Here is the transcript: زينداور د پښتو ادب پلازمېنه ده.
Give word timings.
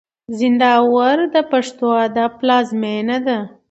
زينداور 0.37 1.17
د 1.33 1.35
پښتو 1.51 1.87
ادب 2.05 2.31
پلازمېنه 2.39 3.17
ده. 3.27 3.37